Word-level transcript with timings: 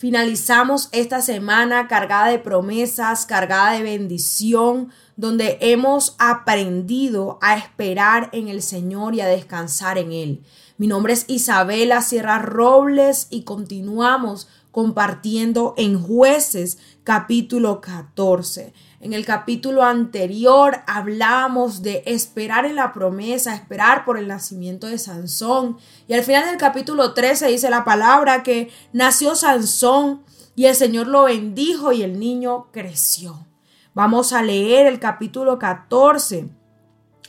Finalizamos 0.00 0.88
esta 0.92 1.20
semana 1.20 1.86
cargada 1.86 2.28
de 2.28 2.38
promesas, 2.38 3.26
cargada 3.26 3.72
de 3.72 3.82
bendición, 3.82 4.88
donde 5.16 5.58
hemos 5.60 6.16
aprendido 6.18 7.38
a 7.42 7.58
esperar 7.58 8.30
en 8.32 8.48
el 8.48 8.62
Señor 8.62 9.14
y 9.14 9.20
a 9.20 9.26
descansar 9.26 9.98
en 9.98 10.12
Él. 10.12 10.42
Mi 10.78 10.86
nombre 10.86 11.12
es 11.12 11.26
Isabela 11.28 12.00
Sierra 12.00 12.38
Robles 12.38 13.26
y 13.28 13.42
continuamos 13.42 14.48
compartiendo 14.70 15.74
en 15.76 16.00
jueces 16.00 16.78
capítulo 17.04 17.80
14. 17.80 18.72
En 19.00 19.12
el 19.14 19.24
capítulo 19.24 19.82
anterior 19.82 20.82
hablábamos 20.86 21.82
de 21.82 22.02
esperar 22.06 22.66
en 22.66 22.76
la 22.76 22.92
promesa, 22.92 23.54
esperar 23.54 24.04
por 24.04 24.18
el 24.18 24.28
nacimiento 24.28 24.86
de 24.86 24.98
Sansón. 24.98 25.78
Y 26.06 26.14
al 26.14 26.22
final 26.22 26.46
del 26.46 26.58
capítulo 26.58 27.14
13 27.14 27.48
dice 27.48 27.70
la 27.70 27.84
palabra 27.84 28.42
que 28.42 28.70
nació 28.92 29.34
Sansón 29.34 30.22
y 30.54 30.66
el 30.66 30.74
Señor 30.74 31.06
lo 31.06 31.24
bendijo 31.24 31.92
y 31.92 32.02
el 32.02 32.18
niño 32.20 32.68
creció. 32.72 33.46
Vamos 33.94 34.32
a 34.32 34.42
leer 34.42 34.86
el 34.86 35.00
capítulo 35.00 35.58
14 35.58 36.48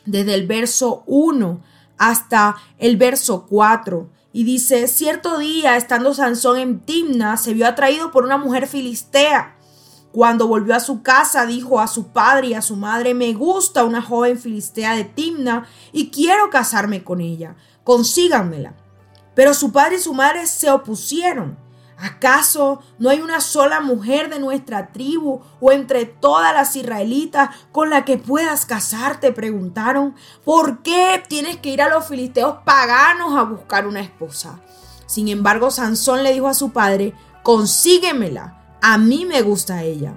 desde 0.05 0.33
el 0.33 0.47
verso 0.47 1.03
1 1.07 1.61
hasta 1.97 2.57
el 2.77 2.97
verso 2.97 3.45
4. 3.47 4.09
Y 4.33 4.43
dice, 4.43 4.87
cierto 4.87 5.37
día, 5.37 5.77
estando 5.77 6.13
Sansón 6.13 6.57
en 6.57 6.79
Timna, 6.79 7.37
se 7.37 7.53
vio 7.53 7.67
atraído 7.67 8.11
por 8.11 8.23
una 8.23 8.37
mujer 8.37 8.67
filistea 8.67 9.57
cuando 10.11 10.47
volvió 10.47 10.75
a 10.75 10.79
su 10.79 11.01
casa, 11.01 11.45
dijo 11.45 11.79
a 11.79 11.87
su 11.87 12.07
padre 12.07 12.47
y 12.47 12.53
a 12.53 12.61
su 12.61 12.75
madre, 12.75 13.13
me 13.13 13.33
gusta 13.33 13.85
una 13.85 14.01
joven 14.01 14.37
filistea 14.37 14.95
de 14.95 15.05
Timna 15.05 15.67
y 15.91 16.09
quiero 16.09 16.49
casarme 16.49 17.03
con 17.03 17.21
ella. 17.21 17.55
Consíganmela. 17.83 18.73
Pero 19.35 19.53
su 19.53 19.71
padre 19.71 19.95
y 19.95 19.99
su 19.99 20.13
madre 20.13 20.45
se 20.47 20.69
opusieron. 20.69 21.57
¿Acaso 22.01 22.81
no 22.97 23.11
hay 23.11 23.21
una 23.21 23.41
sola 23.41 23.79
mujer 23.79 24.29
de 24.31 24.39
nuestra 24.39 24.91
tribu 24.91 25.41
o 25.59 25.71
entre 25.71 26.05
todas 26.05 26.51
las 26.51 26.75
israelitas 26.75 27.49
con 27.71 27.91
la 27.91 28.05
que 28.05 28.17
puedas 28.17 28.65
casarte? 28.65 29.31
Preguntaron. 29.31 30.15
¿Por 30.43 30.81
qué 30.81 31.21
tienes 31.27 31.57
que 31.57 31.69
ir 31.69 31.81
a 31.81 31.89
los 31.89 32.07
filisteos 32.07 32.57
paganos 32.65 33.37
a 33.37 33.43
buscar 33.43 33.85
una 33.85 34.01
esposa? 34.01 34.59
Sin 35.05 35.27
embargo, 35.27 35.69
Sansón 35.69 36.23
le 36.23 36.33
dijo 36.33 36.47
a 36.47 36.55
su 36.55 36.71
padre, 36.71 37.13
consíguemela 37.43 38.57
a 38.81 38.97
mí 38.97 39.25
me 39.25 39.43
gusta 39.43 39.83
ella. 39.83 40.15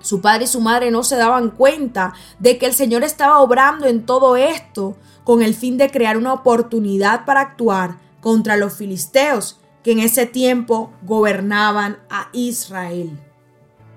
Su 0.00 0.20
padre 0.20 0.44
y 0.44 0.48
su 0.48 0.60
madre 0.60 0.90
no 0.90 1.04
se 1.04 1.16
daban 1.16 1.50
cuenta 1.50 2.12
de 2.40 2.58
que 2.58 2.66
el 2.66 2.74
Señor 2.74 3.04
estaba 3.04 3.38
obrando 3.38 3.86
en 3.86 4.04
todo 4.04 4.36
esto 4.36 4.96
con 5.22 5.42
el 5.42 5.54
fin 5.54 5.78
de 5.78 5.90
crear 5.90 6.16
una 6.16 6.32
oportunidad 6.32 7.24
para 7.24 7.40
actuar 7.40 7.98
contra 8.20 8.56
los 8.56 8.74
filisteos 8.74 9.60
que 9.88 9.92
en 9.92 10.00
ese 10.00 10.26
tiempo 10.26 10.92
gobernaban 11.00 11.98
a 12.10 12.28
Israel. 12.34 13.18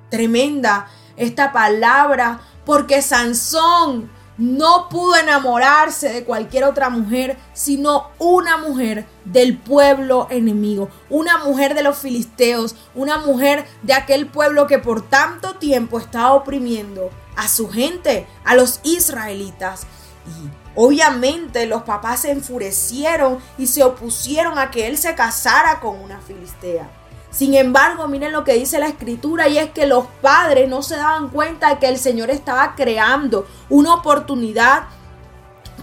Tremenda 0.10 0.88
esta 1.18 1.52
palabra 1.52 2.40
porque 2.64 3.02
Sansón 3.02 4.10
no 4.38 4.88
pudo 4.88 5.18
enamorarse 5.18 6.08
de 6.08 6.24
cualquier 6.24 6.64
otra 6.64 6.90
mujer, 6.90 7.38
sino 7.52 8.08
una 8.20 8.56
mujer 8.56 9.06
del 9.26 9.58
pueblo 9.58 10.28
enemigo, 10.30 10.88
una 11.10 11.40
mujer 11.40 11.74
de 11.74 11.84
los 11.84 11.98
filisteos, 11.98 12.78
una 12.96 13.18
mujer 13.18 13.66
de 13.82 13.92
aquel 13.92 14.28
pueblo 14.28 14.68
que 14.68 14.80
por 14.80 15.10
tanto 15.10 15.56
tiempo 15.56 16.00
estaba 16.00 16.32
oprimiendo 16.32 17.10
a 17.36 17.50
su 17.50 17.70
gente, 17.70 18.28
a 18.46 18.56
los 18.56 18.80
israelitas. 18.84 19.88
Y 20.26 20.50
obviamente 20.76 21.66
los 21.66 21.84
papás 21.84 22.22
se 22.22 22.32
enfurecieron 22.32 23.40
y 23.58 23.68
se 23.68 23.84
opusieron 23.84 24.58
a 24.58 24.72
que 24.72 24.88
él 24.88 24.98
se 24.98 25.16
casara 25.16 25.80
con 25.80 26.00
una 26.00 26.20
filistea. 26.22 26.90
Sin 27.32 27.54
embargo, 27.54 28.08
miren 28.10 28.34
lo 28.34 28.44
que 28.44 28.54
dice 28.54 28.78
la 28.78 28.88
escritura 28.88 29.48
y 29.48 29.58
es 29.58 29.72
que 29.72 29.88
los 29.88 30.06
padres 30.22 30.70
no 30.70 30.84
se 30.84 30.98
daban 30.98 31.30
cuenta 31.30 31.70
de 31.70 31.80
que 31.80 31.88
el 31.88 31.98
Señor 31.98 32.30
estaba 32.30 32.76
creando 32.76 33.48
una 33.70 33.94
oportunidad 33.94 34.84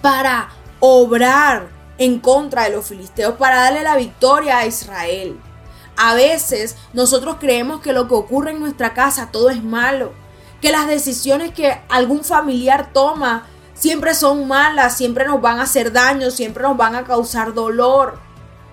para 0.02 0.50
obrar 0.78 1.68
en 1.96 2.20
contra 2.20 2.64
de 2.64 2.70
los 2.70 2.86
filisteos, 2.86 3.34
para 3.36 3.62
darle 3.62 3.82
la 3.82 3.96
victoria 3.96 4.58
a 4.58 4.66
Israel. 4.66 5.40
A 5.96 6.14
veces 6.14 6.76
nosotros 6.92 7.36
creemos 7.40 7.80
que 7.80 7.92
lo 7.92 8.06
que 8.06 8.14
ocurre 8.14 8.52
en 8.52 8.60
nuestra 8.60 8.94
casa 8.94 9.30
todo 9.32 9.50
es 9.50 9.64
malo, 9.64 10.12
que 10.60 10.70
las 10.70 10.86
decisiones 10.86 11.52
que 11.52 11.80
algún 11.88 12.24
familiar 12.24 12.92
toma 12.92 13.46
siempre 13.78 14.14
son 14.14 14.48
malas, 14.48 14.96
siempre 14.96 15.24
nos 15.24 15.40
van 15.40 15.60
a 15.60 15.62
hacer 15.62 15.92
daño, 15.92 16.30
siempre 16.30 16.62
nos 16.62 16.76
van 16.76 16.94
a 16.94 17.04
causar 17.04 17.54
dolor. 17.54 18.18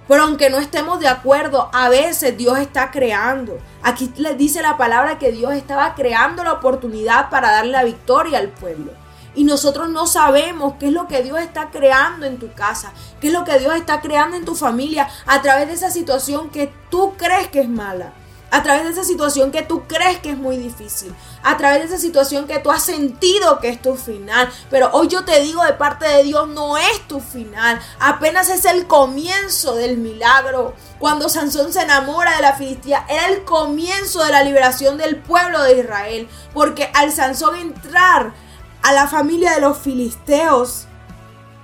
Pero 0.07 0.23
aunque 0.23 0.49
no 0.49 0.57
estemos 0.57 0.99
de 0.99 1.07
acuerdo, 1.07 1.69
a 1.73 1.89
veces 1.89 2.37
Dios 2.37 2.59
está 2.59 2.91
creando. 2.91 3.57
Aquí 3.81 4.11
les 4.17 4.37
dice 4.37 4.61
la 4.61 4.77
palabra 4.77 5.17
que 5.17 5.31
Dios 5.31 5.53
estaba 5.53 5.95
creando 5.95 6.43
la 6.43 6.53
oportunidad 6.53 7.29
para 7.29 7.51
darle 7.51 7.71
la 7.71 7.83
victoria 7.83 8.37
al 8.37 8.49
pueblo. 8.49 8.91
Y 9.33 9.43
nosotros 9.43 9.89
no 9.89 10.07
sabemos 10.07 10.75
qué 10.79 10.87
es 10.87 10.93
lo 10.93 11.07
que 11.07 11.23
Dios 11.23 11.39
está 11.39 11.69
creando 11.69 12.25
en 12.25 12.37
tu 12.37 12.53
casa, 12.53 12.93
qué 13.19 13.27
es 13.27 13.33
lo 13.33 13.43
que 13.43 13.59
Dios 13.59 13.75
está 13.75 13.99
creando 13.99 14.37
en 14.37 14.45
tu 14.45 14.55
familia 14.55 15.09
a 15.25 15.41
través 15.41 15.67
de 15.67 15.73
esa 15.73 15.89
situación 15.89 16.49
que 16.49 16.71
tú 16.89 17.15
crees 17.17 17.47
que 17.49 17.61
es 17.61 17.69
mala 17.69 18.13
a 18.51 18.63
través 18.63 18.83
de 18.83 18.91
esa 18.91 19.03
situación 19.03 19.51
que 19.51 19.63
tú 19.63 19.83
crees 19.87 20.19
que 20.19 20.31
es 20.31 20.37
muy 20.37 20.57
difícil, 20.57 21.13
a 21.43 21.57
través 21.57 21.79
de 21.79 21.85
esa 21.85 21.97
situación 21.97 22.47
que 22.47 22.59
tú 22.59 22.71
has 22.71 22.83
sentido 22.83 23.59
que 23.59 23.69
es 23.69 23.81
tu 23.81 23.95
final. 23.95 24.49
Pero 24.69 24.89
hoy 24.93 25.07
yo 25.07 25.25
te 25.25 25.41
digo 25.41 25.63
de 25.63 25.73
parte 25.73 26.07
de 26.07 26.23
Dios, 26.23 26.47
no 26.47 26.77
es 26.77 27.07
tu 27.07 27.19
final, 27.19 27.79
apenas 27.99 28.49
es 28.49 28.65
el 28.65 28.87
comienzo 28.87 29.75
del 29.75 29.97
milagro. 29.97 30.73
Cuando 30.99 31.29
Sansón 31.29 31.73
se 31.73 31.81
enamora 31.81 32.35
de 32.35 32.41
la 32.41 32.53
Filistia, 32.53 33.05
era 33.09 33.27
el 33.27 33.43
comienzo 33.43 34.23
de 34.23 34.31
la 34.31 34.43
liberación 34.43 34.97
del 34.97 35.17
pueblo 35.17 35.61
de 35.63 35.79
Israel, 35.79 36.29
porque 36.53 36.89
al 36.93 37.11
Sansón 37.11 37.55
entrar 37.55 38.33
a 38.81 38.93
la 38.93 39.07
familia 39.07 39.55
de 39.55 39.61
los 39.61 39.77
filisteos, 39.79 40.87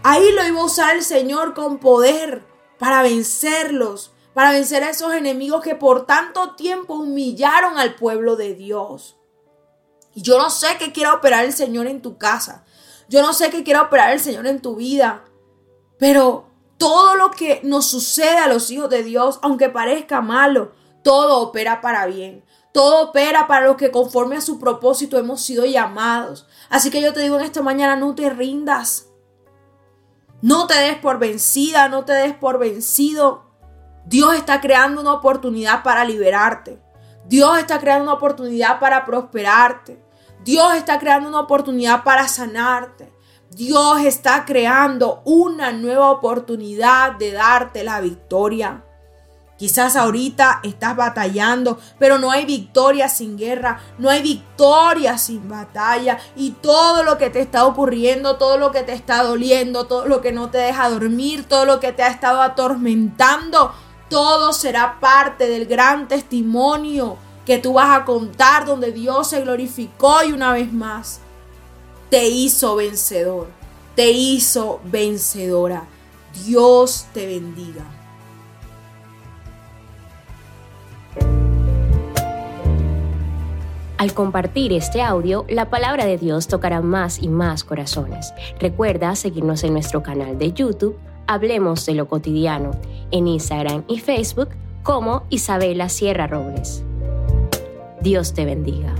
ahí 0.03 0.31
lo 0.31 0.45
iba 0.45 0.59
a 0.59 0.65
usar 0.65 0.95
el 0.95 1.03
Señor 1.03 1.53
con 1.53 1.77
poder 1.77 2.43
para 2.79 3.03
vencerlos 3.03 4.11
para 4.33 4.51
vencer 4.51 4.83
a 4.83 4.89
esos 4.89 5.13
enemigos 5.13 5.61
que 5.61 5.75
por 5.75 6.05
tanto 6.05 6.55
tiempo 6.55 6.95
humillaron 6.95 7.77
al 7.77 7.95
pueblo 7.95 8.35
de 8.35 8.55
Dios. 8.55 9.17
Y 10.13 10.21
yo 10.21 10.37
no 10.37 10.49
sé 10.49 10.67
qué 10.79 10.91
quiera 10.91 11.13
operar 11.13 11.45
el 11.45 11.53
Señor 11.53 11.87
en 11.87 12.01
tu 12.01 12.17
casa. 12.17 12.65
Yo 13.09 13.21
no 13.21 13.33
sé 13.33 13.49
qué 13.49 13.63
quiera 13.63 13.81
operar 13.81 14.11
el 14.11 14.19
Señor 14.19 14.47
en 14.47 14.61
tu 14.61 14.75
vida. 14.75 15.25
Pero 15.97 16.47
todo 16.77 17.15
lo 17.15 17.31
que 17.31 17.61
nos 17.63 17.87
sucede 17.87 18.37
a 18.37 18.47
los 18.47 18.71
hijos 18.71 18.89
de 18.89 19.03
Dios, 19.03 19.39
aunque 19.41 19.69
parezca 19.69 20.21
malo, 20.21 20.71
todo 21.03 21.39
opera 21.39 21.81
para 21.81 22.05
bien. 22.05 22.43
Todo 22.73 23.09
opera 23.09 23.47
para 23.47 23.67
los 23.67 23.75
que 23.75 23.91
conforme 23.91 24.37
a 24.37 24.41
su 24.41 24.59
propósito 24.59 25.17
hemos 25.17 25.41
sido 25.41 25.65
llamados. 25.65 26.47
Así 26.69 26.89
que 26.89 27.01
yo 27.01 27.13
te 27.13 27.19
digo 27.19 27.37
en 27.37 27.45
esta 27.45 27.61
mañana, 27.61 27.97
no 27.97 28.15
te 28.15 28.29
rindas. 28.29 29.09
No 30.41 30.67
te 30.67 30.75
des 30.75 30.97
por 30.97 31.19
vencida, 31.19 31.89
no 31.89 32.05
te 32.05 32.13
des 32.13 32.33
por 32.33 32.59
vencido. 32.59 33.50
Dios 34.05 34.35
está 34.35 34.59
creando 34.61 35.01
una 35.01 35.13
oportunidad 35.13 35.83
para 35.83 36.03
liberarte. 36.03 36.79
Dios 37.25 37.59
está 37.59 37.79
creando 37.79 38.03
una 38.03 38.13
oportunidad 38.13 38.79
para 38.79 39.05
prosperarte. 39.05 40.03
Dios 40.43 40.75
está 40.75 40.99
creando 40.99 41.29
una 41.29 41.41
oportunidad 41.41 42.03
para 42.03 42.27
sanarte. 42.27 43.11
Dios 43.51 44.01
está 44.01 44.45
creando 44.45 45.21
una 45.25 45.71
nueva 45.71 46.09
oportunidad 46.09 47.17
de 47.17 47.33
darte 47.33 47.83
la 47.83 47.99
victoria. 47.99 48.83
Quizás 49.61 49.95
ahorita 49.95 50.61
estás 50.63 50.95
batallando, 50.95 51.77
pero 51.99 52.17
no 52.17 52.31
hay 52.31 52.45
victoria 52.45 53.07
sin 53.07 53.37
guerra, 53.37 53.79
no 53.99 54.09
hay 54.09 54.23
victoria 54.23 55.19
sin 55.19 55.47
batalla. 55.47 56.17
Y 56.35 56.51
todo 56.51 57.03
lo 57.03 57.19
que 57.19 57.29
te 57.29 57.41
está 57.41 57.65
ocurriendo, 57.65 58.37
todo 58.37 58.57
lo 58.57 58.71
que 58.71 58.81
te 58.81 58.93
está 58.93 59.21
doliendo, 59.21 59.85
todo 59.85 60.07
lo 60.07 60.19
que 60.19 60.31
no 60.31 60.49
te 60.49 60.57
deja 60.57 60.89
dormir, 60.89 61.47
todo 61.47 61.65
lo 61.65 61.79
que 61.79 61.91
te 61.91 62.01
ha 62.01 62.07
estado 62.07 62.41
atormentando, 62.41 63.71
todo 64.11 64.51
será 64.51 64.99
parte 64.99 65.47
del 65.47 65.65
gran 65.65 66.09
testimonio 66.09 67.15
que 67.45 67.59
tú 67.59 67.73
vas 67.73 67.97
a 67.97 68.03
contar 68.03 68.65
donde 68.65 68.91
Dios 68.91 69.29
se 69.29 69.39
glorificó 69.39 70.21
y 70.27 70.33
una 70.33 70.51
vez 70.51 70.71
más 70.73 71.21
te 72.09 72.27
hizo 72.27 72.75
vencedor, 72.75 73.47
te 73.95 74.11
hizo 74.11 74.81
vencedora. 74.83 75.85
Dios 76.45 77.07
te 77.13 77.25
bendiga. 77.25 77.85
Al 83.97 84.13
compartir 84.13 84.73
este 84.73 85.01
audio, 85.01 85.45
la 85.47 85.69
palabra 85.69 86.05
de 86.05 86.17
Dios 86.17 86.47
tocará 86.47 86.81
más 86.81 87.19
y 87.19 87.29
más 87.29 87.63
corazones. 87.63 88.33
Recuerda 88.59 89.15
seguirnos 89.15 89.63
en 89.63 89.71
nuestro 89.73 90.03
canal 90.03 90.37
de 90.37 90.51
YouTube, 90.51 90.97
Hablemos 91.31 91.85
de 91.85 91.93
lo 91.93 92.09
cotidiano, 92.09 92.71
en 93.09 93.25
Instagram 93.25 93.85
y 93.87 93.99
Facebook 93.99 94.49
como 94.83 95.23
Isabela 95.29 95.87
Sierra 95.87 96.27
Robles. 96.27 96.83
Dios 98.01 98.33
te 98.33 98.43
bendiga. 98.43 98.93